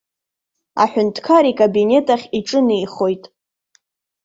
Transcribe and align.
Аҳәынҭқар 0.83 1.43
икабинет 1.51 2.07
ахь 2.15 2.27
иҿынеихоит. 2.39 3.23